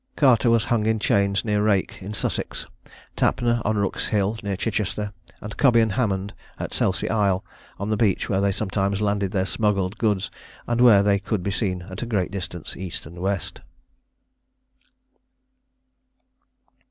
Carter 0.15 0.49
was 0.49 0.65
hung 0.65 0.87
in 0.87 0.97
chains 0.97 1.45
near 1.45 1.61
Rake, 1.63 1.99
in 2.01 2.11
Sussex; 2.11 2.65
Tapner, 3.15 3.61
on 3.63 3.77
Rook's 3.77 4.07
Hill, 4.07 4.35
near 4.41 4.57
Chichester; 4.57 5.13
and 5.41 5.55
Cobby 5.57 5.79
and 5.79 5.91
Hammond, 5.91 6.33
at 6.57 6.73
Cesley 6.73 7.07
Isle, 7.07 7.45
on 7.77 7.91
the 7.91 7.97
beach 7.97 8.27
where 8.27 8.41
they 8.41 8.51
sometimes 8.51 8.99
landed 8.99 9.31
their 9.31 9.45
smuggled 9.45 9.99
goods, 9.99 10.31
and 10.65 10.81
where 10.81 11.03
they 11.03 11.19
could 11.19 11.43
be 11.43 11.51
seen 11.51 11.83
at 11.83 12.01
a 12.01 12.07
great 12.07 12.31
distance 12.31 12.75
east 12.75 13.05
and 13.05 13.19
west. 13.19 13.61